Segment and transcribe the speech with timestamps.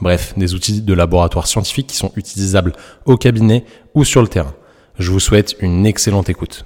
[0.00, 2.72] bref, des outils de laboratoire scientifique qui sont utilisables
[3.04, 3.64] au cabinet
[3.94, 4.54] ou sur le terrain.
[4.98, 6.64] Je vous souhaite une excellente écoute.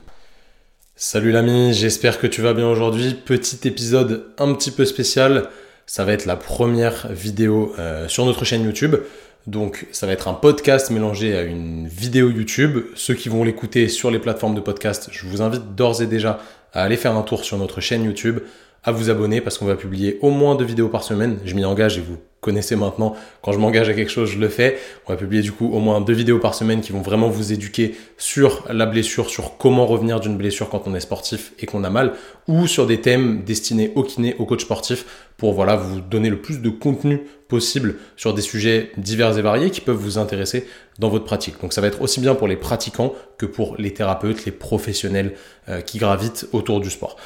[0.95, 3.15] Salut l'ami, j'espère que tu vas bien aujourd'hui.
[3.15, 5.48] Petit épisode un petit peu spécial.
[5.87, 8.97] Ça va être la première vidéo euh, sur notre chaîne YouTube.
[9.47, 12.85] Donc ça va être un podcast mélangé à une vidéo YouTube.
[12.95, 16.38] Ceux qui vont l'écouter sur les plateformes de podcast, je vous invite d'ores et déjà
[16.73, 18.41] à aller faire un tour sur notre chaîne YouTube
[18.85, 21.38] à vous abonner parce qu'on va publier au moins deux vidéos par semaine.
[21.45, 24.49] Je m'y engage et vous connaissez maintenant, quand je m'engage à quelque chose, je le
[24.49, 24.79] fais.
[25.07, 27.52] On va publier du coup au moins deux vidéos par semaine qui vont vraiment vous
[27.52, 31.85] éduquer sur la blessure, sur comment revenir d'une blessure quand on est sportif et qu'on
[31.85, 32.15] a mal,
[32.49, 36.41] ou sur des thèmes destinés au kiné, au coach sportif, pour voilà vous donner le
[36.41, 40.66] plus de contenu possible sur des sujets divers et variés qui peuvent vous intéresser
[40.99, 41.61] dans votre pratique.
[41.61, 45.35] Donc ça va être aussi bien pour les pratiquants que pour les thérapeutes, les professionnels
[45.68, 47.16] euh, qui gravitent autour du sport.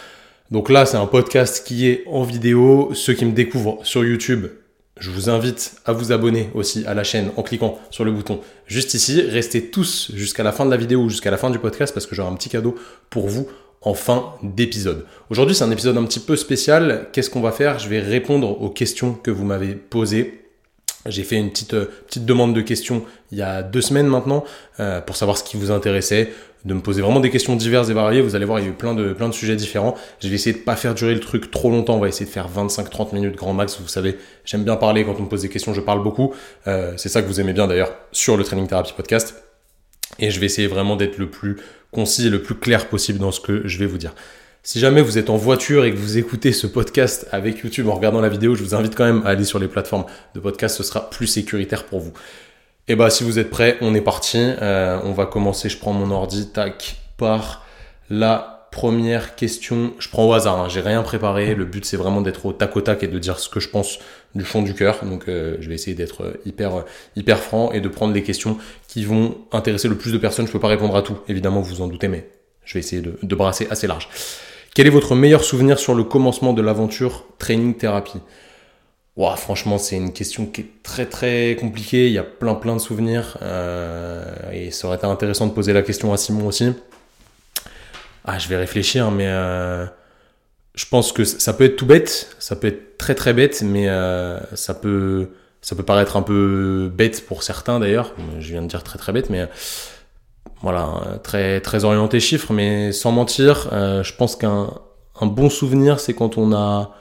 [0.50, 2.90] Donc là, c'est un podcast qui est en vidéo.
[2.94, 4.46] Ceux qui me découvrent sur YouTube,
[4.98, 8.40] je vous invite à vous abonner aussi à la chaîne en cliquant sur le bouton
[8.66, 9.20] juste ici.
[9.22, 12.06] Restez tous jusqu'à la fin de la vidéo ou jusqu'à la fin du podcast parce
[12.06, 12.76] que j'aurai un petit cadeau
[13.10, 13.48] pour vous
[13.82, 15.04] en fin d'épisode.
[15.30, 17.08] Aujourd'hui, c'est un épisode un petit peu spécial.
[17.12, 17.78] Qu'est-ce qu'on va faire?
[17.78, 20.40] Je vais répondre aux questions que vous m'avez posées.
[21.06, 24.44] J'ai fait une petite, euh, petite demande de questions il y a deux semaines maintenant
[24.80, 26.32] euh, pour savoir ce qui vous intéressait
[26.64, 28.22] de me poser vraiment des questions diverses et variées.
[28.22, 29.94] Vous allez voir, il y a eu plein de, plein de sujets différents.
[30.20, 31.96] Je vais essayer de pas faire durer le truc trop longtemps.
[31.96, 33.78] On va essayer de faire 25-30 minutes grand max.
[33.80, 35.74] Vous savez, j'aime bien parler quand on me pose des questions.
[35.74, 36.34] Je parle beaucoup.
[36.66, 39.34] Euh, c'est ça que vous aimez bien d'ailleurs sur le Training Therapy Podcast.
[40.18, 41.56] Et je vais essayer vraiment d'être le plus
[41.90, 44.14] concis et le plus clair possible dans ce que je vais vous dire.
[44.66, 47.94] Si jamais vous êtes en voiture et que vous écoutez ce podcast avec YouTube en
[47.94, 50.78] regardant la vidéo, je vous invite quand même à aller sur les plateformes de podcast.
[50.78, 52.14] Ce sera plus sécuritaire pour vous.
[52.86, 54.36] Et eh bah si vous êtes prêts, on est parti.
[54.38, 57.64] Euh, on va commencer, je prends mon ordi, tac, par
[58.10, 59.94] la première question.
[59.98, 61.54] Je prends au hasard, hein, j'ai rien préparé.
[61.54, 63.70] Le but c'est vraiment d'être au tac au tac et de dire ce que je
[63.70, 64.00] pense
[64.34, 65.02] du fond du cœur.
[65.02, 66.84] Donc euh, je vais essayer d'être hyper,
[67.16, 70.46] hyper franc et de prendre les questions qui vont intéresser le plus de personnes.
[70.46, 72.28] Je peux pas répondre à tout, évidemment, vous vous en doutez, mais
[72.66, 74.10] je vais essayer de, de brasser assez large.
[74.74, 78.20] Quel est votre meilleur souvenir sur le commencement de l'aventure training thérapie?
[79.16, 82.06] Franchement, c'est une question qui est très très compliquée.
[82.06, 83.38] Il y a plein plein de souvenirs.
[83.42, 86.72] Euh, et ça aurait été intéressant de poser la question à Simon aussi.
[88.24, 89.86] Ah, je vais réfléchir, mais euh,
[90.74, 92.34] je pense que ça peut être tout bête.
[92.38, 95.30] Ça peut être très très bête, mais euh, ça peut
[95.62, 98.14] ça peut paraître un peu bête pour certains d'ailleurs.
[98.40, 99.48] Je viens de dire très très bête, mais
[100.62, 102.52] voilà, très très orienté chiffres.
[102.52, 104.70] Mais sans mentir, je pense qu'un
[105.20, 106.94] un bon souvenir, c'est quand on a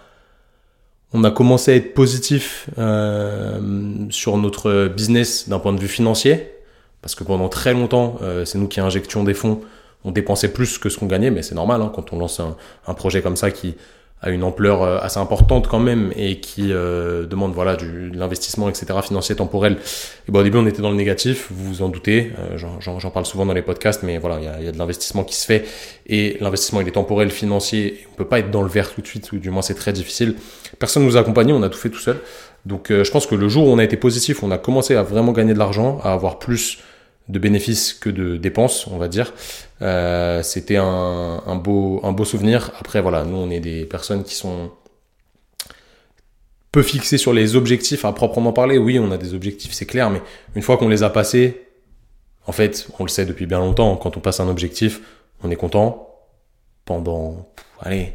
[1.14, 3.60] on a commencé à être positif euh,
[4.10, 6.52] sur notre business d'un point de vue financier,
[7.02, 9.62] parce que pendant très longtemps, euh, c'est nous qui injections des fonds.
[10.04, 12.94] On dépensait plus que ce qu'on gagnait, mais c'est normal hein, quand on lance un,
[12.96, 13.76] projet comme ça qui
[14.24, 18.18] a une ampleur euh, assez importante quand même et qui euh, demande voilà du, de
[18.18, 19.78] l'investissement etc financier temporel.
[20.28, 23.10] Et bon au début on était dans le négatif vous vous en doutez euh, j'en
[23.12, 25.36] parle souvent dans les podcasts mais voilà il y a, y a, de l'investissement qui
[25.36, 25.66] se fait
[26.08, 29.08] et l'investissement il est temporel financier on peut pas être dans le vert tout de
[29.08, 30.36] suite ou du moins c'est très difficile.
[30.80, 32.20] Personne nous a accompagné on a tout fait tout seul.
[32.66, 35.04] Donc je pense que le jour où on a été positif on a commencé à
[35.04, 36.80] vraiment gagner de l'argent à avoir plus
[37.30, 39.34] de bénéfices que de dépenses, on va dire.
[39.82, 42.72] Euh, c'était un, beau, un beau souvenir.
[42.80, 44.72] Après, voilà, nous, on est des personnes qui sont
[46.72, 48.78] peu fixées sur les objectifs à proprement parler.
[48.78, 50.22] Oui, on a des objectifs, c'est clair, mais
[50.56, 51.68] une fois qu'on les a passés,
[52.48, 55.02] en fait, on le sait depuis bien longtemps, quand on passe un objectif,
[55.44, 56.10] on est content
[56.86, 57.48] pendant,
[57.80, 58.14] allez,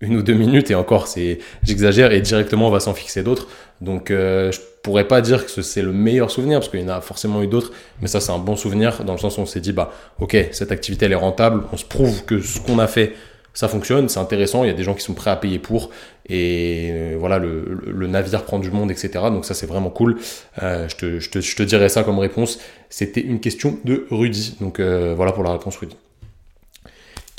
[0.00, 3.48] une ou deux minutes et encore c'est j'exagère et directement on va s'en fixer d'autres.
[3.80, 6.88] Donc euh, je pourrais pas dire que c'est le meilleur souvenir parce qu'il y en
[6.88, 9.46] a forcément eu d'autres mais ça c'est un bon souvenir dans le sens où on
[9.46, 12.78] s'est dit bah ok cette activité elle est rentable on se prouve que ce qu'on
[12.78, 13.14] a fait
[13.54, 15.90] ça fonctionne c'est intéressant il y a des gens qui sont prêts à payer pour
[16.28, 20.18] et euh, voilà le, navire prend du monde etc donc ça c'est vraiment cool.
[20.62, 22.58] Euh, je, te, je, te, je te dirais ça comme réponse.
[22.88, 24.56] C'était une question de Rudy.
[24.60, 25.96] Donc euh, voilà pour la réponse Rudy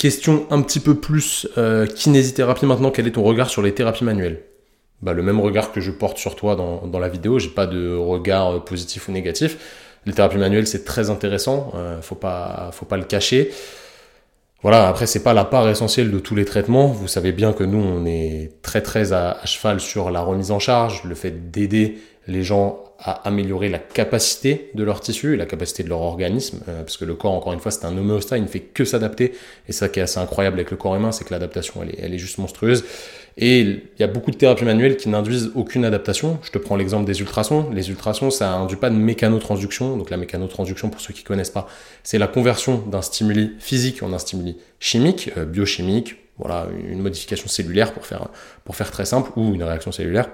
[0.00, 4.04] Question un petit peu plus euh, kinésithérapie maintenant, quel est ton regard sur les thérapies
[4.04, 4.40] manuelles?
[5.02, 7.94] Bah, Le même regard que je porte sur toi dans, la vidéo, j'ai pas de
[7.94, 9.98] regard euh, positif ou négatif.
[10.06, 13.50] Les thérapies manuelles c'est très intéressant, euh, faut pas faut pas le cacher.
[14.62, 16.86] Voilà, après c'est pas la part essentielle de tous les traitements.
[16.86, 20.58] Vous savez bien que nous on est très très à, cheval sur la remise en
[20.58, 25.46] charge, le fait d'aider les gens à améliorer la capacité de leur tissu et la
[25.46, 28.36] capacité de leur organisme, euh, parce que le corps, encore une fois, c'est un homéostat,
[28.36, 29.32] il ne fait que s'adapter,
[29.68, 31.98] et ça qui est assez incroyable avec le corps humain, c'est que l'adaptation, elle est,
[31.98, 32.84] elle est juste monstrueuse.
[33.38, 36.38] Et il y a beaucoup de thérapies manuelles qui n'induisent aucune adaptation.
[36.42, 37.70] Je te prends l'exemple des ultrasons.
[37.70, 39.96] Les ultrasons, ça induit pas de mécanotransduction.
[39.96, 41.66] Donc la mécanotransduction, pour ceux qui connaissent pas,
[42.02, 47.48] c'est la conversion d'un stimuli physique en un stimuli chimique, euh, biochimique, voilà, une modification
[47.48, 48.28] cellulaire pour faire,
[48.64, 50.28] pour faire très simple, ou une réaction cellulaire.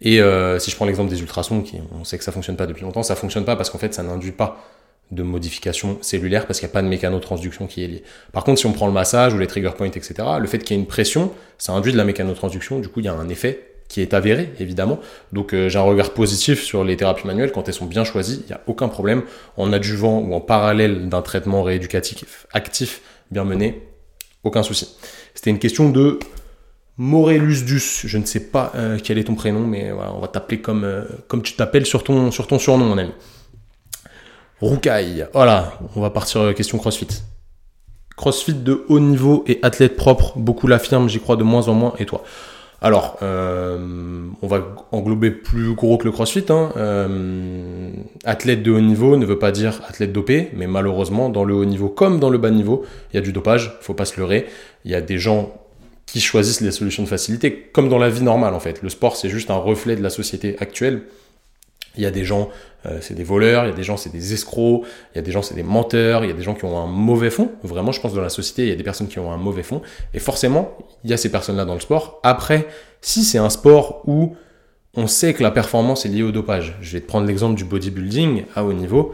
[0.00, 2.66] Et euh, si je prends l'exemple des ultrasons, qui, on sait que ça fonctionne pas
[2.66, 4.64] depuis longtemps, ça fonctionne pas parce qu'en fait ça n'induit pas
[5.10, 8.02] de modification cellulaire parce qu'il n'y a pas de mécanotransduction qui est liée.
[8.32, 10.76] Par contre, si on prend le massage ou les trigger points, etc., le fait qu'il
[10.76, 13.28] y ait une pression, ça induit de la mécanotransduction, du coup il y a un
[13.28, 15.00] effet qui est avéré, évidemment.
[15.32, 18.42] Donc euh, j'ai un regard positif sur les thérapies manuelles quand elles sont bien choisies,
[18.44, 19.22] il n'y a aucun problème.
[19.56, 23.00] En adjuvant ou en parallèle d'un traitement rééducatif actif
[23.30, 23.82] bien mené,
[24.44, 24.94] aucun souci.
[25.34, 26.18] C'était une question de
[26.98, 30.60] Morellusdus, je ne sais pas euh, quel est ton prénom, mais voilà, on va t'appeler
[30.60, 31.04] comme, euh,
[31.44, 33.12] tu t'appelles sur ton, sur ton surnom, mon ami.
[34.60, 37.06] Roucaille, voilà, on va partir euh, question CrossFit.
[38.16, 41.94] CrossFit de haut niveau et athlète propre, beaucoup l'affirment, j'y crois de moins en moins,
[42.00, 42.24] et toi?
[42.80, 44.62] Alors, on va
[44.92, 46.44] englober plus gros que le CrossFit.
[46.48, 46.70] Hein.
[48.24, 51.64] athlète de haut niveau ne veut pas dire athlète dopé, mais malheureusement, dans le haut
[51.64, 54.46] niveau comme dans le bas niveau, il y a du dopage, faut pas se leurrer.
[54.84, 55.52] Il y a des gens
[56.08, 58.82] qui choisissent les solutions de facilité, comme dans la vie normale en fait.
[58.82, 61.02] Le sport, c'est juste un reflet de la société actuelle.
[61.96, 62.48] Il y a des gens,
[62.86, 65.22] euh, c'est des voleurs, il y a des gens, c'est des escrocs, il y a
[65.22, 67.50] des gens, c'est des menteurs, il y a des gens qui ont un mauvais fond.
[67.62, 69.62] Vraiment, je pense dans la société, il y a des personnes qui ont un mauvais
[69.62, 69.82] fond.
[70.14, 72.20] Et forcément, il y a ces personnes-là dans le sport.
[72.22, 72.66] Après,
[73.02, 74.34] si c'est un sport où
[74.94, 77.64] on sait que la performance est liée au dopage, je vais te prendre l'exemple du
[77.64, 79.12] bodybuilding à haut niveau.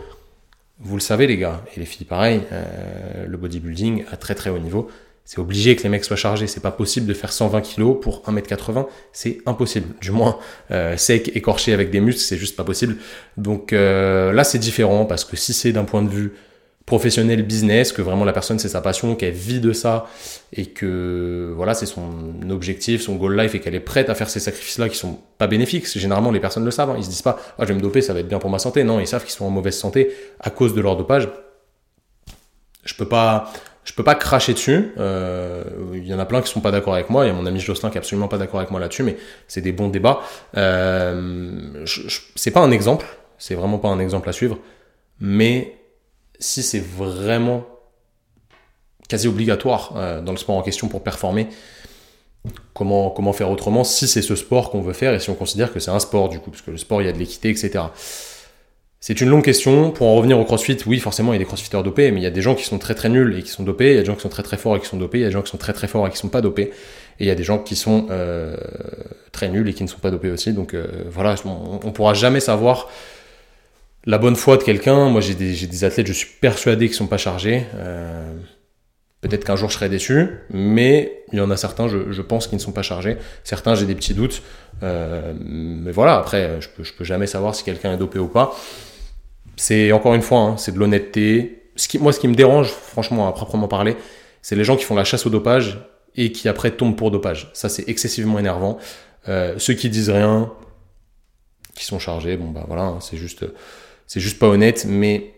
[0.79, 4.51] Vous le savez les gars, et les filles pareil, euh, le bodybuilding à très très
[4.51, 4.89] haut niveau,
[5.25, 6.47] c'est obligé que les mecs soient chargés.
[6.47, 8.87] C'est pas possible de faire 120 kg pour 1m80.
[9.13, 9.95] C'est impossible.
[10.01, 10.39] Du moins,
[10.71, 12.97] euh, sec, écorché avec des muscles, c'est juste pas possible.
[13.39, 16.35] Donc euh, là, c'est différent parce que si c'est d'un point de vue
[16.85, 20.07] professionnel, business, que vraiment la personne c'est sa passion, qu'elle vit de ça
[20.53, 22.11] et que voilà, c'est son
[22.51, 25.47] objectif, son goal life et qu'elle est prête à faire ces sacrifices-là qui sont pas
[25.47, 25.87] bénéfiques.
[25.99, 26.91] Généralement, les personnes le savent.
[26.91, 26.97] Hein.
[26.99, 28.59] Ils se disent pas, ah, je vais me doper, ça va être bien pour ma
[28.59, 28.85] santé.
[28.85, 31.31] Non, ils savent qu'ils sont en mauvaise santé à cause de leur dopage.
[32.85, 33.51] Je peux pas
[33.85, 34.93] je peux pas cracher dessus.
[34.99, 37.25] Euh, il y en a plein qui sont pas d'accord avec moi.
[37.25, 39.17] Il y a mon ami Jocelyn qui est absolument pas d'accord avec moi là-dessus, mais
[39.47, 40.21] c'est des bons débats.
[40.57, 41.85] Euh,
[42.35, 43.07] c'est pas un exemple,
[43.39, 44.59] c'est vraiment pas un exemple à suivre.
[45.21, 45.79] Mais
[46.39, 47.67] si c'est vraiment
[49.09, 51.49] quasi obligatoire euh, dans le sport en question pour performer,
[52.73, 55.73] comment, comment faire autrement si c'est ce sport qu'on veut faire et si on considère
[55.73, 57.51] que c'est un sport du coup, parce que le sport il y a de l'équité,
[57.51, 57.85] etc.
[59.07, 59.91] C'est une longue question.
[59.91, 62.23] Pour en revenir au crossfit, oui, forcément, il y a des crossfitters dopés, mais il
[62.23, 63.91] y a des gens qui sont très très nuls et qui sont dopés.
[63.91, 65.19] Il y a des gens qui sont très très forts et qui sont dopés.
[65.19, 66.71] Il y a des gens qui sont très très forts et qui sont pas dopés.
[67.21, 68.57] Et il y a des gens qui sont euh,
[69.31, 70.55] très nuls et qui ne sont pas dopés aussi.
[70.55, 72.89] Donc euh, voilà, on, ne pourra jamais savoir
[74.07, 75.11] la bonne foi de quelqu'un.
[75.11, 77.67] Moi, j'ai des, athlètes, je suis persuadé qu'ils sont pas chargés.
[77.75, 78.33] Euh,
[79.21, 82.47] peut-être qu'un jour je serai déçu, mais il y en a certains, je, je pense,
[82.47, 83.19] qui ne sont pas chargés.
[83.43, 84.43] Certains, j'ai des petits doutes.
[84.81, 88.57] mais voilà, après, je peux, je peux jamais savoir si quelqu'un est dopé ou pas
[89.57, 91.71] c'est encore une fois, hein, c'est de l'honnêteté.
[91.77, 93.97] Ce qui, moi, ce qui me dérange, franchement, à proprement parler,
[94.43, 95.79] c'est les gens qui font la chasse au dopage
[96.17, 97.51] et qui après tombent pour dopage.
[97.55, 98.79] Ça, c'est excessivement énervant.
[99.29, 100.53] Euh, ceux qui disent rien,
[101.75, 103.45] qui sont chargés, bon bah voilà, hein, c'est juste,
[104.07, 104.85] c'est juste pas honnête.
[104.89, 105.35] Mais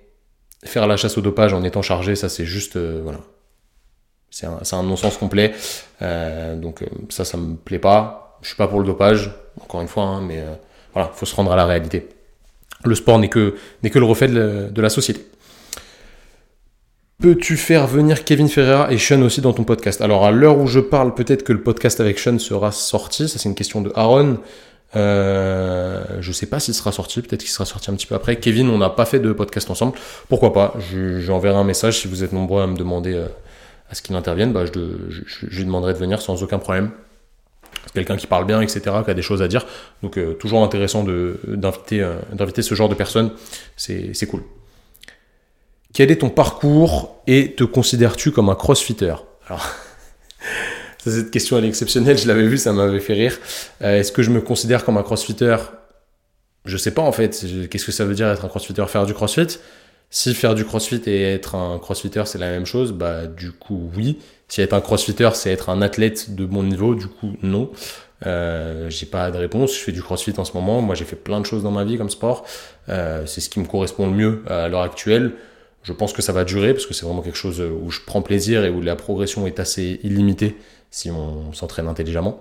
[0.65, 3.21] faire la chasse au dopage en étant chargé, ça, c'est juste, euh, voilà,
[4.31, 5.55] c'est un, un non-sens complet.
[6.03, 8.39] Euh, donc ça, ça me plaît pas.
[8.43, 10.45] Je suis pas pour le dopage, encore une fois, hein, mais
[10.93, 12.09] voilà, faut se rendre à la réalité.
[12.87, 15.27] Le sport n'est que, le reflet de la, société.
[17.21, 20.01] Peux-tu faire venir Kevin Ferreira et Sean aussi dans ton podcast?
[20.01, 23.29] Alors à l'heure où je parle, peut-être que le podcast avec Sean sera sorti.
[23.29, 24.39] Ça c'est une question de Aaron.
[24.95, 28.37] Euh, je sais pas s'il sera sorti, peut-être qu'il sera sorti un petit peu après.
[28.37, 29.95] Kevin, on n'a pas fait de podcast ensemble.
[30.29, 30.75] Pourquoi pas?
[31.19, 33.27] J'enverrai un message si vous êtes nombreux à me demander euh,
[33.91, 34.53] à ce qu'il intervienne.
[34.53, 36.91] Bah, je, lui demanderai de venir sans aucun problème
[37.93, 39.67] quelqu'un qui parle bien, etc., qui a des choses à dire.
[40.03, 43.33] Donc euh, toujours intéressant d'inviter euh, d'inviter ce genre de personnes,
[43.77, 44.43] c'est cool.
[45.93, 49.15] Quel est ton parcours et te considères-tu comme un crossfitter?
[49.49, 49.67] Alors,
[50.99, 53.39] cette question elle est exceptionnelle, je l'avais vue, ça m'avait fait rire.
[53.83, 55.57] Euh, est-ce que je me considère comme un crossfitter?
[56.65, 57.47] Je sais pas en fait.
[57.71, 58.85] Qu'est-ce que ça veut dire être un crossfitter?
[58.89, 59.59] Faire du crossfit?
[60.11, 63.91] Si faire du crossfit et être un crossfitter c'est la même chose, bah du coup
[63.97, 64.19] oui.
[64.49, 67.71] Si être un crossfitter, c'est être un athlète de bon niveau, du coup, non.
[68.25, 69.75] Euh, j'ai pas de réponse.
[69.75, 70.81] Je fais du crossfit en ce moment.
[70.81, 72.47] Moi, j'ai fait plein de choses dans ma vie comme sport.
[72.89, 75.33] Euh, c'est ce qui me correspond le mieux à l'heure actuelle.
[75.83, 78.23] Je pense que ça va durer parce que c'est vraiment quelque chose où je prends
[78.23, 80.57] plaisir et où la progression est assez illimitée
[80.91, 82.41] si on s'entraîne intelligemment.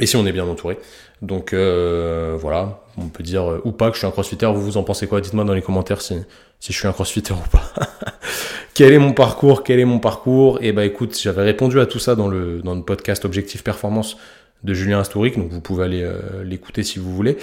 [0.00, 0.78] et si on est bien entouré.
[1.22, 4.46] Donc euh, voilà, on peut dire euh, ou pas que je suis un crossfitter.
[4.46, 5.20] Vous vous en pensez quoi?
[5.20, 6.16] Dites-moi dans les commentaires si,
[6.58, 7.72] si je suis un crossfitter ou pas.
[8.74, 9.62] Quel est mon parcours?
[9.62, 10.58] Quel est mon parcours?
[10.62, 13.62] Et eh ben écoute, j'avais répondu à tout ça dans le dans le podcast Objectif
[13.62, 14.16] Performance
[14.64, 17.36] de Julien Astouric, donc vous pouvez aller euh, l'écouter si vous voulez.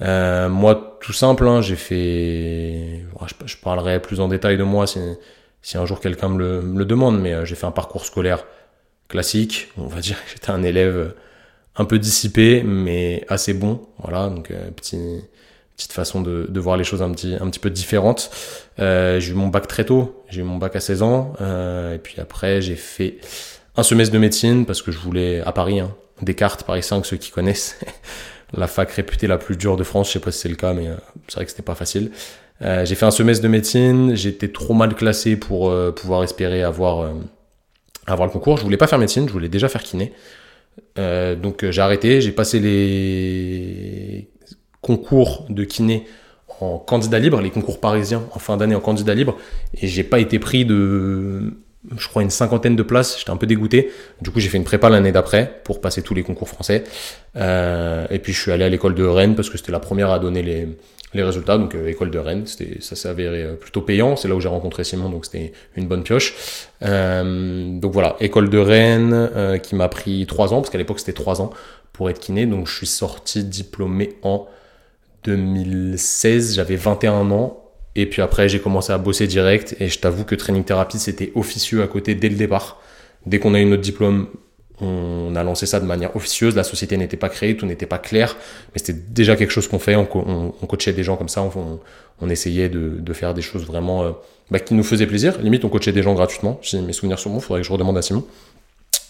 [0.00, 3.04] Euh, moi, tout simple, hein, j'ai fait.
[3.26, 5.00] Je, je, parlerai plus en détail de moi si,
[5.60, 8.44] si un jour quelqu'un me le, me le demande, mais j'ai fait un parcours scolaire
[9.08, 9.68] classique.
[9.76, 11.14] On va dire que j'étais un élève
[11.78, 13.80] un peu dissipé, mais assez bon.
[13.98, 14.98] Voilà, donc euh, petit,
[15.76, 18.30] petite façon de, de, voir les choses un petit, un petit peu différentes.
[18.78, 21.94] Euh, j'ai eu mon bac très tôt, j'ai eu mon bac à 16 ans, euh,
[21.94, 23.18] et puis après j'ai fait
[23.76, 27.16] un semestre de médecine parce que je voulais à Paris, hein, Descartes, Paris 5, ceux
[27.16, 27.78] qui connaissent.
[28.56, 30.72] la fac réputée la plus dure de France, je sais pas si c'est le cas,
[30.72, 30.96] mais euh,
[31.28, 32.10] c'est vrai que c'était pas facile.
[32.62, 36.62] Euh, j'ai fait un semestre de médecine, j'étais trop mal classé pour euh, pouvoir espérer
[36.62, 37.12] avoir,
[38.06, 38.56] avoir le concours.
[38.56, 40.12] Je voulais pas faire médecine, je voulais déjà faire kiné.
[40.98, 44.28] Euh, donc euh, j'ai arrêté, j'ai passé les
[44.80, 46.04] concours de kiné
[46.60, 49.36] en candidat libre, les concours parisiens en fin d'année en candidat libre,
[49.74, 51.54] et j'ai pas été pris de,
[51.96, 53.18] je crois, une cinquantaine de places.
[53.18, 53.90] J'étais un peu dégoûté.
[54.20, 56.84] Du coup, j'ai fait une prépa l'année d'après pour passer tous les concours français.
[57.36, 60.10] Euh, et puis je suis allé à l'école de Rennes parce que c'était la première
[60.10, 61.56] à donner les, résultats.
[61.56, 64.16] Donc, euh, école de Rennes, c'était, ça s'est avéré euh, plutôt payant.
[64.16, 66.34] C'est là où j'ai rencontré Simon, donc c'était une bonne pioche.
[66.80, 71.40] Donc voilà, école de Rennes qui m'a pris trois ans, parce qu'à l'époque c'était trois
[71.40, 71.50] ans
[71.92, 72.46] pour être kiné.
[72.46, 74.46] Donc, je suis sorti diplômé en
[75.24, 77.67] 2016, j'avais 21 ans.
[78.00, 79.74] Et puis après, j'ai commencé à bosser direct.
[79.80, 82.80] Et je t'avoue que Training Therapy, c'était officieux à côté dès le départ.
[83.26, 84.28] Dès qu'on a eu notre diplôme,
[84.80, 87.98] on a lancé ça de manière officieuse, la société n'était pas créée, tout n'était pas
[87.98, 88.36] clair,
[88.72, 90.06] mais c'était déjà quelque chose qu'on fait, on,
[90.68, 91.42] coachait des gens comme ça,
[92.20, 94.12] on, essayait de, faire des choses vraiment euh,
[94.52, 95.36] bah, qui nous faisaient plaisir.
[95.42, 97.98] Limite, on coachait des gens gratuitement, si mes souvenirs sont bons, faudrait que je redemande
[97.98, 98.24] à Simon.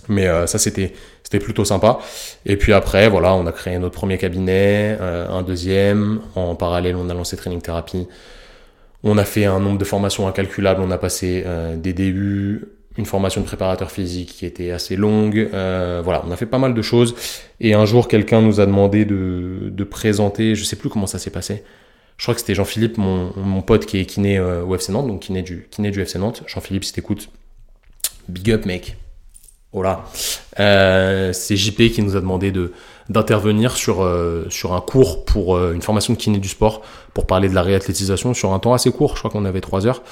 [0.08, 1.98] Mais euh, ça, c'était c'était plutôt sympa.
[2.46, 6.20] Et puis après, voilà, on a créé notre premier cabinet, euh, un deuxième.
[6.34, 8.06] En parallèle, on a lancé Training Therapy.
[9.04, 10.82] On a fait un nombre de formations incalculable.
[10.82, 11.44] On a passé
[11.76, 12.66] des DU,
[12.98, 15.48] une formation de préparateur physique qui était assez longue.
[15.54, 17.14] Euh, voilà, on a fait pas mal de choses.
[17.60, 21.30] Et un jour, quelqu'un nous a demandé de, présenter, je sais plus comment ça s'est
[21.30, 21.62] passé.
[22.16, 25.20] Je crois que c'était Jean-Philippe, mon, pote qui est kiné euh, au FC Nantes, donc
[25.20, 26.42] kiné du, kiné du FC Nantes.
[26.48, 27.30] Jean-Philippe, si t'écoutes,
[28.28, 28.96] big up mec.
[29.72, 30.04] Voilà.
[30.58, 32.72] Euh, c'est JP qui nous a demandé de
[33.08, 36.82] d'intervenir sur euh, sur un cours pour euh, une formation de kiné du sport
[37.14, 39.14] pour parler de la réathlétisation sur un temps assez court.
[39.14, 40.02] Je crois qu'on avait trois heures.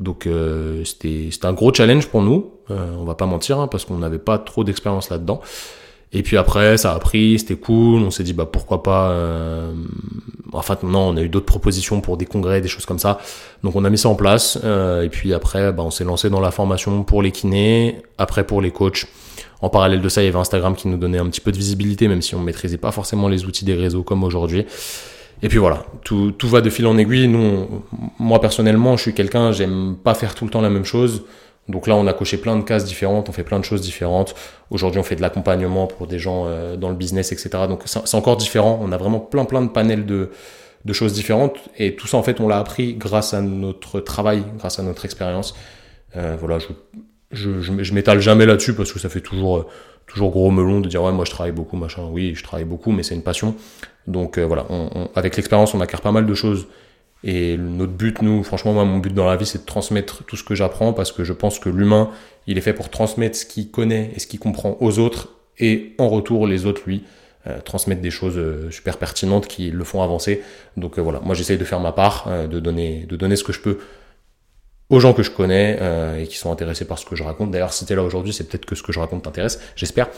[0.00, 2.50] Donc euh, c'était un gros challenge pour nous.
[2.68, 5.40] on va pas mentir hein, parce qu'on n'avait pas trop d'expérience là-dedans.
[6.14, 8.02] Et puis après, ça a pris, c'était cool.
[8.02, 9.10] On s'est dit bah pourquoi pas.
[9.10, 9.72] Euh...
[10.52, 13.18] Enfin non, on a eu d'autres propositions pour des congrès, des choses comme ça.
[13.64, 14.58] Donc on a mis ça en place.
[14.62, 18.46] Euh, et puis après, bah, on s'est lancé dans la formation pour les kinés, après
[18.46, 19.06] pour les coachs.
[19.64, 21.56] En parallèle de ça, il y avait Instagram qui nous donnait un petit peu de
[21.56, 24.66] visibilité, même si on maîtrisait pas forcément les outils des réseaux comme aujourd'hui.
[25.42, 27.28] Et puis voilà, tout, tout va de fil en aiguille.
[27.28, 27.66] Nous,
[28.18, 31.24] moi personnellement, je suis quelqu'un, j'aime pas faire tout le temps la même chose.
[31.70, 34.34] Donc là, on a coché plein de cases différentes, on fait plein de choses différentes.
[34.68, 37.48] Aujourd'hui, on fait de l'accompagnement pour des gens euh, dans le business, etc.
[37.66, 38.78] Donc c'est encore différent.
[38.82, 40.30] On a vraiment plein plein de panels de,
[40.84, 41.56] de choses différentes.
[41.78, 45.06] Et tout ça, en fait, on l'a appris grâce à notre travail, grâce à notre
[45.06, 45.54] expérience.
[46.16, 46.66] Euh, voilà, je,
[47.34, 49.66] je, je, m'étale jamais là-dessus parce que ça fait toujours, euh,
[50.06, 52.02] toujours gros melon de dire ouais, moi je travaille beaucoup, machin.
[52.10, 53.54] Oui, je travaille beaucoup, mais c'est une passion.
[54.06, 54.66] Donc euh, voilà,
[55.14, 56.66] avec l'expérience, on acquiert pas mal de choses
[57.26, 60.36] et notre but, nous, franchement, moi, mon but dans la vie, c'est de transmettre tout
[60.36, 62.10] ce que j'apprends parce que je pense que l'humain,
[62.46, 65.94] il est fait pour transmettre ce qu'il connaît et ce qu'il comprend aux autres et
[65.98, 67.04] en retour, les autres, lui,
[67.46, 70.42] euh, transmettre des choses euh, super pertinentes qui le font avancer.
[70.76, 73.60] Donc voilà, moi, j'essaye de faire ma part, de donner, de donner ce que je
[73.60, 73.78] peux
[74.90, 75.78] aux gens que je connais
[76.18, 77.50] et qui sont intéressés par ce que je raconte.
[77.50, 80.08] D'ailleurs, si t'es là aujourd'hui, c'est peut-être que ce que je raconte t'intéresse, j'espère.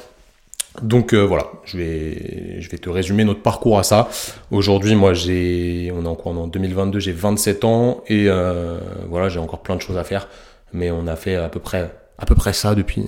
[0.82, 4.08] Donc euh, voilà, je vais, je vais te résumer notre parcours à ça.
[4.50, 9.28] Aujourd'hui, moi, j'ai, on est en quoi En 2022, j'ai 27 ans et euh, voilà,
[9.28, 10.28] j'ai encore plein de choses à faire.
[10.72, 13.06] Mais on a fait à peu près, à peu près ça depuis,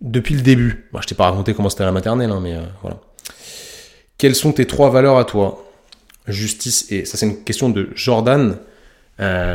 [0.00, 0.88] depuis le début.
[0.92, 2.98] Moi, je t'ai pas raconté comment c'était la maternelle, hein, mais euh, voilà.
[4.18, 5.64] Quelles sont tes trois valeurs à toi?
[6.28, 8.58] Justice et ça, c'est une question de Jordan.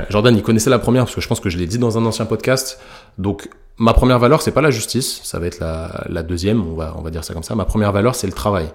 [0.10, 2.06] Jordan, il connaissait la première parce que je pense que je l'ai dit dans un
[2.06, 2.80] ancien podcast.
[3.18, 6.96] Donc ma première valeur, c'est pas la justice, ça va être la, deuxième, on va,
[6.98, 7.56] on va dire ça comme ça.
[7.56, 8.68] Ma première valeur, c'est le travail.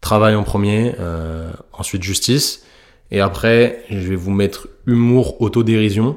[0.00, 2.64] Travail en premier, euh, ensuite justice,
[3.10, 6.16] et après, je vais vous mettre humour, autodérision.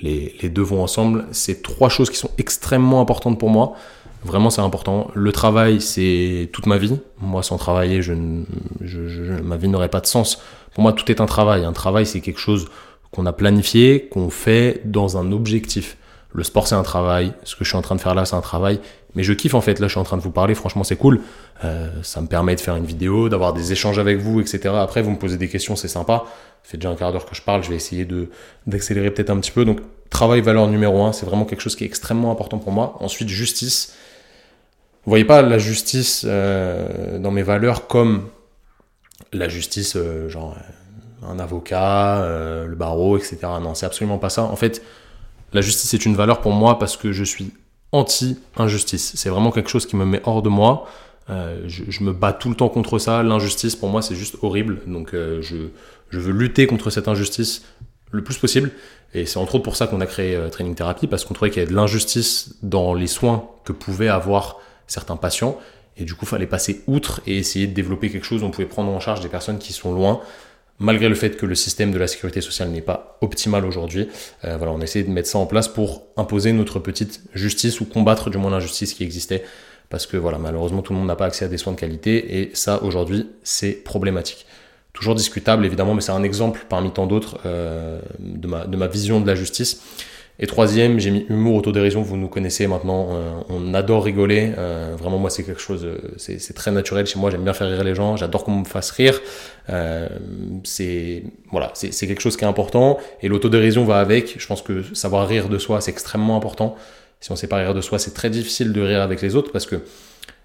[0.00, 1.26] Les, les deux vont ensemble.
[1.32, 3.74] C'est trois choses qui sont extrêmement importantes pour moi.
[4.24, 5.10] Vraiment, c'est important.
[5.14, 6.98] Le travail, c'est toute ma vie.
[7.20, 8.14] Moi, sans travailler, je
[9.42, 10.42] ma vie n'aurait pas de sens.
[10.76, 11.64] Pour moi, tout est un travail.
[11.64, 12.66] Un travail, c'est quelque chose
[13.10, 15.96] qu'on a planifié, qu'on fait dans un objectif.
[16.34, 18.36] le sport c'est un travail, ce que je suis en train de faire là c'est
[18.36, 18.78] un travail,
[19.14, 20.96] mais je kiffe en fait, là je suis en train de vous parler, franchement c'est
[20.96, 21.22] cool,
[21.64, 24.74] euh, ça me permet de faire une vidéo, d'avoir des échanges avec vous, etc.
[24.74, 26.24] Après vous me posez des questions, c'est sympa,
[26.62, 28.28] ça fait déjà un quart d'heure que je parle, je vais essayer de
[28.66, 29.80] d'accélérer peut-être un petit peu, donc
[30.10, 32.98] travail valeur numéro un, c'est vraiment quelque chose qui est extrêmement important pour moi.
[33.00, 33.94] Ensuite justice,
[35.06, 38.28] vous voyez pas la justice euh, dans mes valeurs comme
[39.32, 40.56] la justice, euh, genre
[41.22, 43.38] un avocat, euh, le barreau, etc.
[43.60, 44.42] Non, c'est absolument pas ça.
[44.42, 44.82] En fait,
[45.52, 47.52] la justice est une valeur pour moi parce que je suis
[47.92, 49.12] anti-injustice.
[49.16, 50.88] C'est vraiment quelque chose qui me met hors de moi.
[51.28, 53.22] Euh, je, me bats tout le temps contre ça.
[53.22, 54.80] L'injustice, pour moi, c'est juste horrible.
[54.86, 55.56] Donc, euh, je,
[56.10, 57.64] je, veux lutter contre cette injustice
[58.12, 58.70] le plus possible.
[59.14, 61.60] Et c'est entre autres pour ça qu'on a créé Training Therapy, parce qu'on trouvait qu'il
[61.60, 65.58] y avait de l'injustice dans les soins que pouvaient avoir certains patients.
[65.98, 68.90] Et du coup, fallait passer outre et essayer de développer quelque chose on pouvait prendre
[68.90, 70.20] en charge des personnes qui sont loin
[70.78, 74.08] malgré le fait que le système de la sécurité sociale n'est pas optimal aujourd'hui.
[74.44, 77.86] Euh, voilà, on essaie de mettre ça en place pour imposer notre petite justice ou
[77.86, 79.44] combattre du moins l'injustice qui existait.
[79.88, 82.40] Parce que voilà, malheureusement, tout le monde n'a pas accès à des soins de qualité
[82.40, 84.46] et ça, aujourd'hui, c'est problématique.
[84.92, 89.26] Toujours discutable, évidemment, mais c'est un exemple parmi tant d'autres euh, de ma vision de
[89.26, 89.82] la justice.
[90.38, 94.94] Et troisième, j'ai mis humour, autodérision, vous nous connaissez maintenant, euh, on adore rigoler, euh,
[94.98, 97.82] vraiment moi c'est quelque chose, euh, c'est très naturel chez moi, j'aime bien faire rire
[97.82, 99.18] les gens, j'adore qu'on me fasse rire,
[100.64, 104.82] c'est voilà, c'est quelque chose qui est important, et l'autodérision va avec, je pense que
[104.94, 106.76] savoir rire de soi c'est extrêmement important,
[107.20, 109.52] si on sait pas rire de soi c'est très difficile de rire avec les autres,
[109.52, 109.76] parce que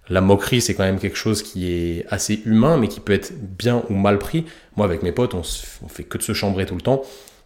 [0.08, 3.34] la moquerie c'est quand même quelque chose qui est assez humain, mais qui peut être
[3.38, 4.46] bien ou mal pris,
[4.78, 5.42] moi avec mes potes on,
[5.84, 7.02] on fait que de se chambrer tout le temps,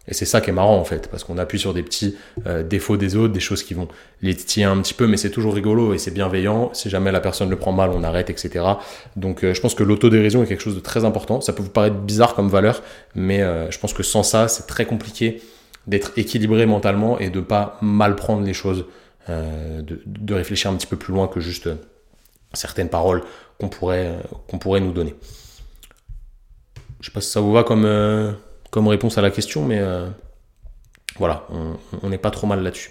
[0.08, 2.62] et c'est ça qui est marrant en fait, parce qu'on appuie sur des petits euh,
[2.62, 3.88] défauts des autres, des choses qui vont
[4.22, 6.70] les titiller un petit peu, mais c'est toujours rigolo et c'est bienveillant.
[6.74, 8.64] Si jamais la personne le prend mal, on arrête, etc.
[9.16, 11.40] Donc euh, je pense que l'autodérision est quelque chose de très important.
[11.40, 12.82] Ça peut vous paraître bizarre comme valeur,
[13.14, 15.42] mais euh, je pense que sans ça, c'est très compliqué
[15.86, 18.86] d'être équilibré mentalement et de pas mal prendre les choses,
[19.28, 21.68] de, réfléchir un petit peu plus loin que juste
[22.54, 23.22] certaines paroles
[23.58, 24.16] qu'on pourrait,
[24.48, 25.14] qu'on pourrait nous donner.
[27.00, 27.84] Je sais pas si ça vous va comme
[28.76, 30.06] comme réponse à la question, mais euh,
[31.18, 31.48] voilà,
[32.02, 32.90] on n'est pas trop mal là-dessus.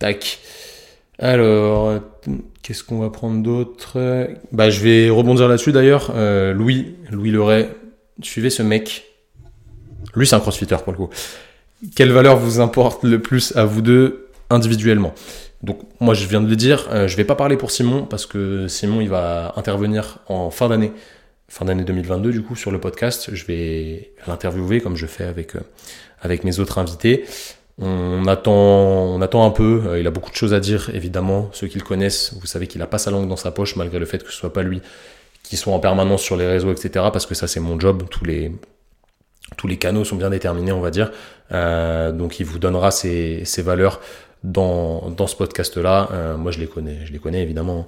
[0.00, 0.40] Tac.
[1.20, 2.00] Alors,
[2.60, 3.98] qu'est-ce qu'on va prendre d'autre?
[4.50, 6.10] Bah, je vais rebondir là-dessus d'ailleurs.
[6.16, 7.70] Euh, Louis, Louis Leray,
[8.20, 9.04] suivez ce mec.
[10.16, 11.10] Lui, c'est un crossfitter pour le coup.
[11.94, 15.14] Quelle valeur vous importe le plus à vous deux individuellement?
[15.62, 16.88] Donc, moi, je viens de le dire.
[16.90, 20.68] Euh, je vais pas parler pour Simon parce que Simon, il va intervenir en fin
[20.68, 20.90] d'année
[21.48, 23.30] fin d'année 2022 du coup sur le podcast.
[23.32, 25.60] Je vais l'interviewer comme je fais avec, euh,
[26.20, 27.24] avec mes autres invités.
[27.78, 29.82] On attend, on attend un peu.
[29.86, 31.50] Euh, il a beaucoup de choses à dire, évidemment.
[31.52, 33.98] Ceux qui le connaissent, vous savez qu'il a pas sa langue dans sa poche, malgré
[33.98, 34.80] le fait que ce soit pas lui
[35.42, 36.88] qui soit en permanence sur les réseaux, etc.
[37.12, 38.04] Parce que ça, c'est mon job.
[38.10, 38.50] Tous les,
[39.56, 41.12] tous les canaux sont bien déterminés, on va dire.
[41.52, 44.00] Euh, donc, il vous donnera ses, ses valeurs
[44.42, 46.36] dans, dans ce podcast-là.
[46.36, 47.06] Moi, je les connais.
[47.06, 47.86] Je les connais, évidemment.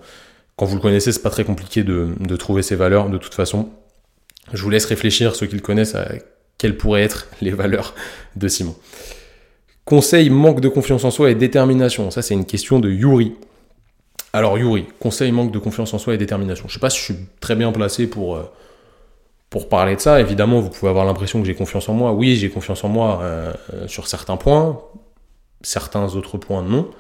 [0.59, 3.71] Quand vous le connaissez, c'est pas très compliqué de, trouver ces valeurs de toute façon.
[4.53, 6.09] Je vous laisse réfléchir, ceux qui le connaissent, à
[6.59, 7.95] quelles pourraient être les valeurs
[8.35, 8.75] de Simon.
[9.85, 12.11] Conseil, manque de confiance en soi et détermination.
[12.11, 13.35] Ça, c'est une question de Yuri.
[14.33, 16.67] Alors, Yuri, conseil, manque de confiance en soi et détermination.
[16.67, 18.43] Je sais pas si je suis très bien placé pour, euh,
[19.71, 20.21] parler de ça.
[20.21, 22.13] Évidemment, vous pouvez avoir l'impression que j'ai confiance en moi.
[22.13, 23.53] Oui, j'ai confiance en moi euh,
[23.87, 24.83] sur certains points,
[25.63, 26.91] certains autres points non.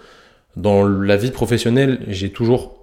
[0.56, 2.77] Dans la vie professionnelle, j'ai toujours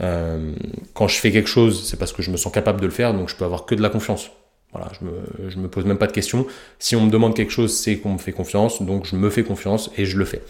[0.00, 0.52] Euh,
[0.94, 3.14] quand je fais quelque chose, c'est parce que je me sens capable de le faire,
[3.14, 4.30] donc je peux avoir que de la confiance.
[4.72, 6.46] Voilà, je me, je me pose même pas de questions.
[6.78, 9.42] Si on me demande quelque chose, c'est qu'on me fait confiance, donc je me fais
[9.42, 10.42] confiance et je le fais.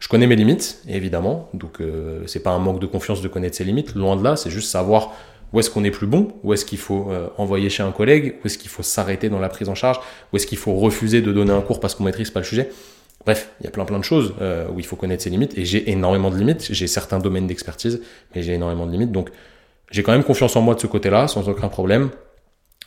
[0.00, 3.56] Je connais mes limites, évidemment, donc euh, c'est pas un manque de confiance de connaître
[3.56, 5.12] ses limites, loin de là, c'est juste savoir
[5.52, 8.36] où est-ce qu'on est plus bon, où est-ce qu'il faut euh, envoyer chez un collègue,
[8.42, 9.98] où est-ce qu'il faut s'arrêter dans la prise en charge,
[10.32, 12.70] où est-ce qu'il faut refuser de donner un cours parce qu'on maîtrise pas le sujet.
[13.24, 15.56] Bref, il y a plein plein de choses euh, où il faut connaître ses limites
[15.58, 16.68] et j'ai énormément de limites.
[16.70, 18.00] J'ai certains domaines d'expertise,
[18.34, 19.12] mais j'ai énormément de limites.
[19.12, 19.30] Donc
[19.90, 22.10] j'ai quand même confiance en moi de ce côté-là, sans aucun problème.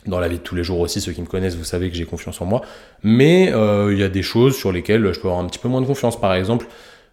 [0.07, 1.95] Dans la vie de tous les jours aussi, ceux qui me connaissent, vous savez que
[1.95, 2.61] j'ai confiance en moi.
[3.03, 5.67] Mais euh, il y a des choses sur lesquelles je peux avoir un petit peu
[5.67, 6.19] moins de confiance.
[6.19, 6.65] Par exemple,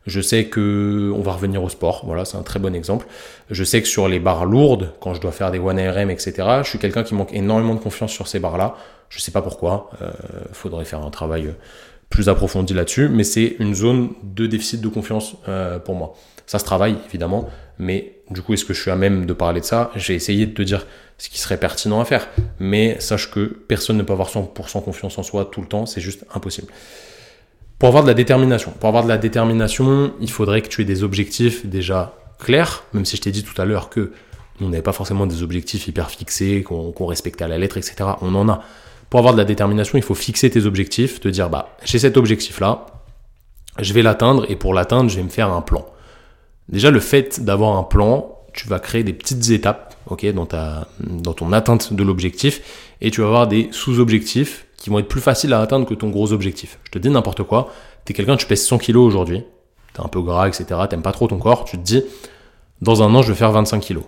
[0.06, 2.04] je sais que on va revenir au sport.
[2.06, 3.06] Voilà, c'est un très bon exemple.
[3.50, 6.68] Je sais que sur les barres lourdes, quand je dois faire des 1RM, etc., je
[6.68, 8.74] suis quelqu'un qui manque énormément de confiance sur ces barres-là.
[9.10, 9.90] Je sais pas pourquoi.
[10.00, 10.10] Euh,
[10.52, 11.54] faudrait faire un travail
[12.10, 16.14] plus approfondi là-dessus, mais c'est une zone de déficit de confiance euh, pour moi.
[16.46, 19.60] Ça se travaille évidemment, mais du coup, est-ce que je suis à même de parler
[19.60, 19.90] de ça?
[19.94, 20.86] J'ai essayé de te dire
[21.18, 25.18] ce qui serait pertinent à faire, mais sache que personne ne peut avoir 100% confiance
[25.18, 26.68] en soi tout le temps, c'est juste impossible.
[27.78, 30.86] Pour avoir de la détermination, pour avoir de la détermination, il faudrait que tu aies
[30.86, 34.12] des objectifs déjà clairs, même si je t'ai dit tout à l'heure que
[34.60, 37.96] on n'avait pas forcément des objectifs hyper fixés, qu'on respecte à la lettre, etc.
[38.22, 38.62] On en a.
[39.10, 42.16] Pour avoir de la détermination, il faut fixer tes objectifs, te dire, bah, j'ai cet
[42.16, 42.86] objectif-là,
[43.78, 45.86] je vais l'atteindre, et pour l'atteindre, je vais me faire un plan.
[46.68, 50.88] Déjà, le fait d'avoir un plan, tu vas créer des petites étapes, ok, dans ta,
[51.00, 52.60] dans ton atteinte de l'objectif,
[53.00, 56.10] et tu vas avoir des sous-objectifs qui vont être plus faciles à atteindre que ton
[56.10, 56.78] gros objectif.
[56.84, 57.72] Je te dis n'importe quoi.
[58.04, 59.42] T'es quelqu'un, tu pèses 100 kilos aujourd'hui,
[59.94, 60.80] t'es un peu gras, etc.
[60.88, 62.02] T'aimes pas trop ton corps, tu te dis,
[62.82, 64.04] dans un an, je veux faire 25 kilos.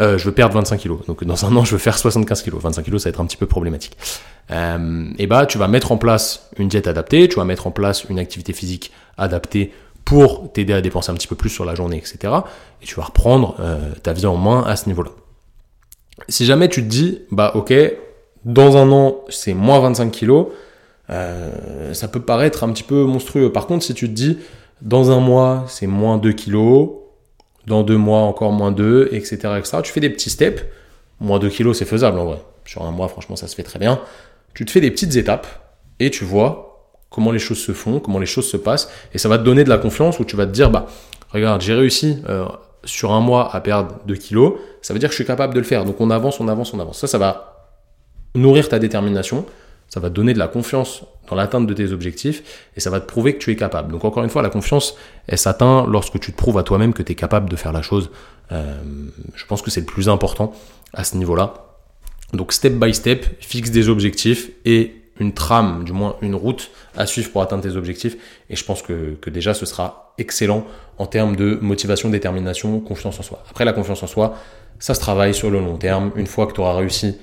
[0.00, 1.04] Euh, je veux perdre 25 kilos.
[1.06, 2.62] Donc dans un an, je veux faire 75 kilos.
[2.62, 3.96] 25 kilos, ça va être un petit peu problématique.
[4.50, 7.70] Euh, et bah, tu vas mettre en place une diète adaptée, tu vas mettre en
[7.70, 9.72] place une activité physique adaptée
[10.04, 12.32] pour t'aider à dépenser un petit peu plus sur la journée, etc.
[12.82, 15.10] Et tu vas reprendre euh, ta vie en main à ce niveau-là.
[16.28, 17.74] Si jamais tu te dis, bah ok,
[18.44, 20.46] dans un an, c'est moins 25 kilos,
[21.10, 23.52] euh, ça peut paraître un petit peu monstrueux.
[23.52, 24.38] Par contre, si tu te dis,
[24.80, 26.90] dans un mois, c'est moins 2 kilos,
[27.68, 30.64] dans deux mois, encore moins 2, etc., etc., tu fais des petits steps.
[31.20, 32.42] Moins 2 kilos, c'est faisable en vrai.
[32.64, 34.00] Sur un mois, franchement, ça se fait très bien.
[34.54, 35.46] Tu te fais des petites étapes
[36.00, 38.90] et tu vois comment les choses se font, comment les choses se passent.
[39.14, 40.86] Et ça va te donner de la confiance où tu vas te dire, bah,
[41.30, 42.46] regarde, j'ai réussi euh,
[42.84, 44.54] sur un mois à perdre 2 kilos.
[44.82, 45.84] Ça veut dire que je suis capable de le faire.
[45.84, 46.98] Donc on avance, on avance, on avance.
[46.98, 47.70] Ça, ça va
[48.34, 49.44] nourrir ta détermination.
[49.88, 53.00] Ça va te donner de la confiance dans l'atteinte de tes objectifs et ça va
[53.00, 53.92] te prouver que tu es capable.
[53.92, 54.96] Donc encore une fois, la confiance,
[55.26, 57.82] elle s'atteint lorsque tu te prouves à toi-même que tu es capable de faire la
[57.82, 58.10] chose.
[58.52, 58.80] Euh,
[59.34, 60.52] je pense que c'est le plus important
[60.92, 61.54] à ce niveau-là.
[62.32, 67.06] Donc step by step, fixe des objectifs et une trame, du moins une route à
[67.06, 68.16] suivre pour atteindre tes objectifs.
[68.50, 70.64] Et je pense que, que déjà ce sera excellent
[70.98, 73.42] en termes de motivation, détermination, confiance en soi.
[73.50, 74.36] Après la confiance en soi,
[74.78, 76.12] ça se travaille sur le long terme.
[76.16, 77.16] Une fois que tu auras réussi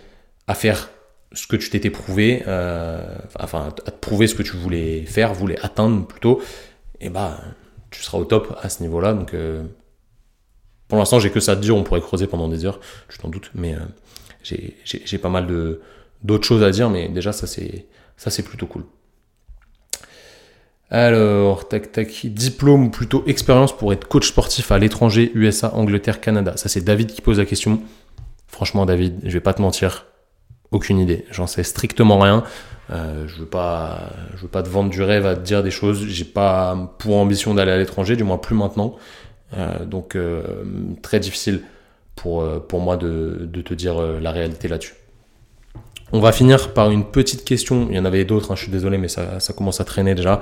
[0.47, 0.89] à faire
[1.31, 3.03] ce que tu t'étais prouvé, euh,
[3.39, 6.41] enfin à te prouver ce que tu voulais faire, voulais atteindre plutôt,
[7.01, 7.39] et bah
[7.91, 9.13] tu seras au top à ce niveau-là.
[9.13, 9.63] Donc euh,
[10.87, 13.17] pour l'instant j'ai que ça à te dire, on pourrait creuser pendant des heures, je
[13.17, 13.79] t'en doute, mais euh,
[14.43, 15.81] j'ai pas mal de
[16.23, 17.85] d'autres choses à dire, mais déjà ça c'est
[18.17, 18.83] ça c'est plutôt cool.
[20.91, 26.21] Alors, tac tac, diplôme ou plutôt expérience pour être coach sportif à l'étranger, USA, Angleterre,
[26.21, 26.55] Canada.
[26.57, 27.81] Ça c'est David qui pose la question.
[28.47, 30.05] Franchement David, je vais pas te mentir,
[30.75, 31.25] aucune idée.
[31.31, 32.43] J'en sais strictement rien.
[32.91, 35.71] Euh, je veux pas, je veux pas te vendre du rêve à te dire des
[35.71, 36.05] choses.
[36.05, 38.95] J'ai pas pour ambition d'aller à l'étranger, du moins plus maintenant.
[39.57, 40.43] Euh, donc euh,
[41.01, 41.61] très difficile
[42.15, 44.93] pour pour moi de, de te dire la réalité là-dessus.
[46.11, 47.87] On va finir par une petite question.
[47.89, 50.13] Il y en avait d'autres, hein, je suis désolé, mais ça, ça commence à traîner
[50.13, 50.39] déjà.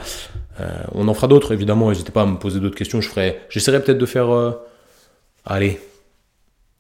[0.94, 1.90] on en fera d'autres, évidemment.
[1.90, 3.00] N'hésitez pas à me poser d'autres questions.
[3.02, 4.28] Je ferai, j'essaierai peut-être de faire,
[5.46, 5.80] allez,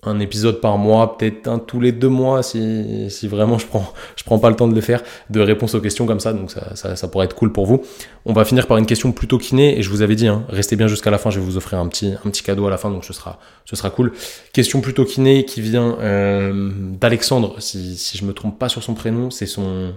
[0.05, 3.93] un épisode par mois, peut-être un tous les deux mois si, si vraiment je prends,
[4.15, 6.51] je prends pas le temps de le faire, de réponse aux questions comme ça, donc
[6.51, 7.83] ça, ça, ça, pourrait être cool pour vous.
[8.25, 10.75] On va finir par une question plutôt kiné, et je vous avais dit, hein, restez
[10.75, 12.77] bien jusqu'à la fin, je vais vous offrir un petit, un petit cadeau à la
[12.77, 14.13] fin, donc ce sera, ce sera cool.
[14.51, 18.93] Question plutôt kiné qui vient euh, d'Alexandre, si, si je me trompe pas sur son
[18.93, 19.93] prénom, c'est son,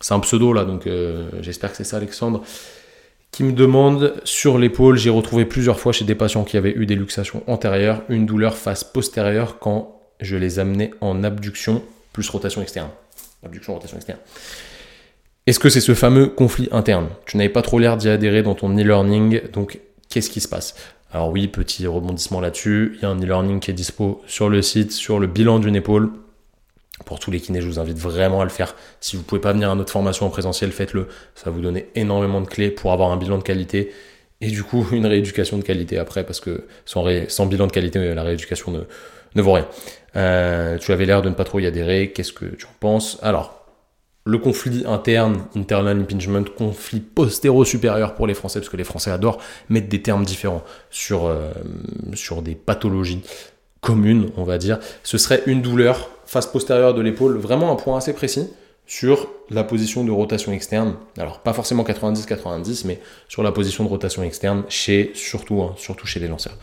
[0.00, 2.42] c'est un pseudo là, donc euh, j'espère que c'est ça Alexandre
[3.34, 6.86] qui me demande sur l'épaule, j'ai retrouvé plusieurs fois chez des patients qui avaient eu
[6.86, 12.62] des luxations antérieures, une douleur face postérieure quand je les amenais en abduction plus rotation
[12.62, 12.90] externe.
[13.44, 14.20] Abduction, rotation externe.
[15.48, 17.08] Est-ce que c'est ce fameux conflit interne?
[17.26, 20.76] Tu n'avais pas trop l'air d'y adhérer dans ton e-learning, donc qu'est-ce qui se passe?
[21.12, 24.62] Alors oui, petit rebondissement là-dessus, il y a un e-learning qui est dispo sur le
[24.62, 26.12] site, sur le bilan d'une épaule.
[27.04, 28.76] Pour tous les kinés, je vous invite vraiment à le faire.
[29.00, 31.08] Si vous pouvez pas venir à notre formation en présentiel, faites-le.
[31.34, 33.92] Ça va vous donner énormément de clés pour avoir un bilan de qualité
[34.40, 38.22] et du coup une rééducation de qualité après parce que sans, bilan de qualité, la
[38.22, 38.80] rééducation ne,
[39.34, 39.66] ne vaut rien.
[40.16, 42.12] Euh, tu avais l'air de ne pas trop y adhérer.
[42.12, 43.18] Qu'est-ce que tu en penses?
[43.22, 43.64] Alors,
[44.24, 49.38] le conflit interne, internal impingement, conflit postéro-supérieur pour les Français, parce que les Français adorent
[49.68, 51.52] mettre des termes différents sur, euh,
[52.14, 53.22] sur des pathologies
[53.80, 54.78] communes, on va dire.
[55.02, 58.50] Ce serait une douleur face postérieure de l'épaule, vraiment un point assez précis
[58.86, 60.96] sur la position de rotation externe.
[61.16, 66.06] Alors pas forcément 90-90, mais sur la position de rotation externe chez surtout, hein, surtout
[66.06, 66.58] chez les lanceurs.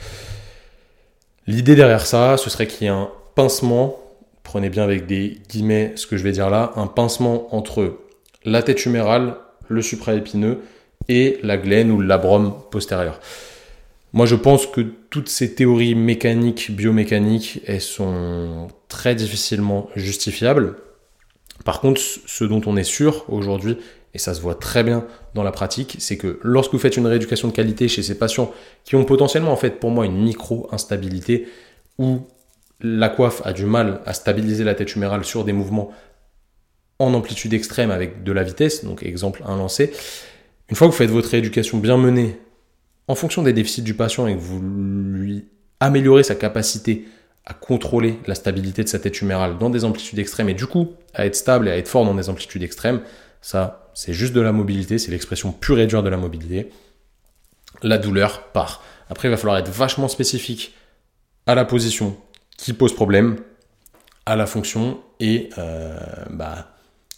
[1.48, 3.98] L'idée derrière ça, ce serait qu'il y ait un pincement,
[4.44, 7.98] prenez bien avec des guillemets ce que je vais dire là, un pincement entre
[8.44, 9.38] la tête humérale,
[9.70, 10.60] le supraépineux
[11.08, 13.22] et la glène ou le labrum postérieur.
[14.13, 20.76] Moi, je pense que toutes ces théories mécaniques, biomécaniques, elles sont très difficilement justifiables.
[21.63, 23.78] Par contre, ce dont on est sûr aujourd'hui,
[24.13, 27.08] et ça se voit très bien dans la pratique, c'est que lorsque vous faites une
[27.08, 28.52] rééducation de qualité chez ces patients
[28.84, 31.47] qui ont potentiellement, en fait, pour moi, une micro-instabilité,
[31.97, 32.28] où
[32.82, 35.91] la coiffe a du mal à stabiliser la tête humérale sur des mouvements
[37.00, 39.93] en amplitude extrême avec de la vitesse, donc exemple un lancé,
[40.69, 42.38] une fois que vous faites votre rééducation bien menée
[43.08, 45.46] en fonction des déficits du patient et que vous lui
[45.80, 47.08] améliorez sa capacité
[47.46, 50.94] à contrôler la stabilité de sa tête humérale dans des amplitudes extrêmes et du coup
[51.14, 53.02] à être stable et à être fort dans des amplitudes extrêmes,
[53.42, 56.70] ça c'est juste de la mobilité, c'est l'expression pure et dure de la mobilité.
[57.84, 58.84] La douleur part.
[59.10, 60.74] Après, il va falloir être vachement spécifique
[61.48, 62.16] à la position
[62.58, 63.38] qui pose problème,
[64.26, 65.98] à la fonction et euh,
[66.30, 66.70] bah,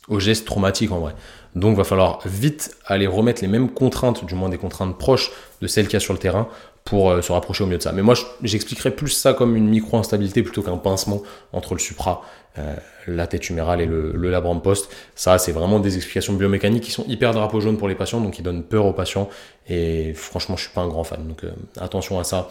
[0.07, 1.15] au geste traumatique en vrai.
[1.55, 5.67] Donc, va falloir vite aller remettre les mêmes contraintes, du moins des contraintes proches de
[5.67, 6.47] celles qu'il y a sur le terrain,
[6.83, 7.91] pour euh, se rapprocher au mieux de ça.
[7.91, 11.21] Mais moi, j'expliquerais plus ça comme une micro-instabilité plutôt qu'un pincement
[11.53, 12.23] entre le supra,
[12.57, 12.75] euh,
[13.07, 14.89] la tête humérale et le, le labrum post.
[15.15, 18.33] Ça, c'est vraiment des explications biomécaniques qui sont hyper drapeau jaune pour les patients, donc
[18.33, 19.29] qui donnent peur aux patients.
[19.69, 21.25] Et franchement, je suis pas un grand fan.
[21.27, 21.45] Donc,
[21.79, 22.49] attention à ça.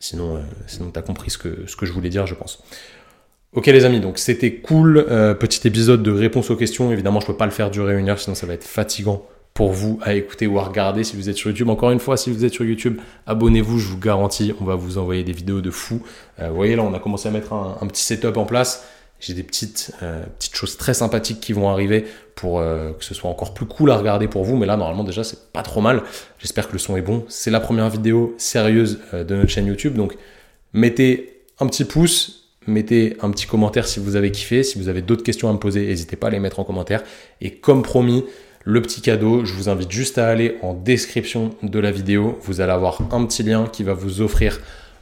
[0.00, 2.64] Sinon, sinon tu as compris ce que, ce que je voulais dire, je pense.
[3.54, 6.90] Ok les amis, donc c'était cool, euh, petit épisode de réponse aux questions.
[6.90, 9.72] Évidemment, je peux pas le faire durer une heure, sinon ça va être fatigant pour
[9.72, 11.68] vous à écouter ou à regarder si vous êtes sur YouTube.
[11.68, 14.96] Encore une fois, si vous êtes sur YouTube, abonnez-vous, je vous garantis, on va vous
[14.96, 16.00] envoyer des vidéos de fou.
[16.40, 18.88] Euh, vous voyez là, on a commencé à mettre un, petit setup en place.
[19.20, 23.28] J'ai des petites, euh, petites choses très sympathiques qui vont arriver pour que ce soit
[23.28, 24.56] encore plus cool à regarder pour vous.
[24.56, 26.02] Mais là, normalement, déjà, c'est pas trop mal.
[26.38, 27.26] J'espère que le son est bon.
[27.28, 29.94] C'est la première vidéo sérieuse de notre chaîne YouTube.
[29.94, 30.16] Donc,
[30.72, 34.62] mettez un petit pouce, mettez un petit commentaire si vous avez kiffé.
[34.62, 37.02] Si vous avez d'autres questions à me poser, n'hésitez pas à les mettre en commentaire.
[37.40, 38.24] Et comme promis,
[38.64, 42.38] le petit cadeau, je vous invite juste à aller en description de la vidéo.
[42.42, 44.60] Vous allez avoir un petit lien qui va vous offrir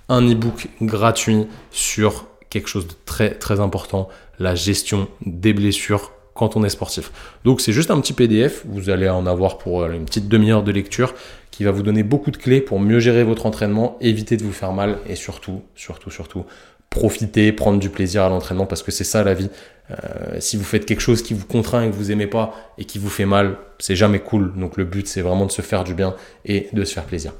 [0.08, 6.56] un e-book gratuit sur quelque chose de très très important, la gestion des blessures quand
[6.56, 7.12] on est sportif.
[7.44, 10.62] Donc c'est juste un petit PDF, vous allez en avoir pour euh, une petite demi-heure
[10.62, 11.14] de lecture
[11.50, 14.52] qui va vous donner beaucoup de clés pour mieux gérer votre entraînement, éviter de vous
[14.52, 16.44] faire mal et surtout, surtout, surtout,
[16.90, 19.48] profiter, prendre du plaisir à l'entraînement parce que c'est ça la vie.
[19.90, 22.84] Euh, si vous faites quelque chose qui vous contraint et que vous aimez pas et
[22.84, 24.52] qui vous fait mal, c'est jamais cool.
[24.56, 27.32] Donc le but c'est vraiment de se faire du bien et de se faire plaisir.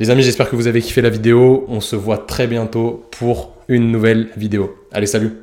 [0.00, 1.66] Les amis, j'espère que vous avez kiffé la vidéo.
[1.68, 4.74] On se voit très bientôt pour une nouvelle vidéo.
[4.90, 5.34] Allez, salut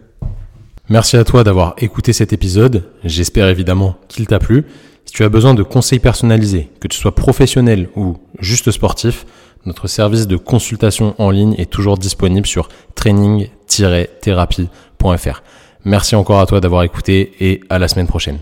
[0.89, 2.83] Merci à toi d'avoir écouté cet épisode.
[3.05, 4.65] J'espère évidemment qu'il t'a plu.
[5.05, 9.25] Si tu as besoin de conseils personnalisés, que tu sois professionnel ou juste sportif,
[9.65, 15.43] notre service de consultation en ligne est toujours disponible sur training-thérapie.fr.
[15.84, 18.41] Merci encore à toi d'avoir écouté et à la semaine prochaine.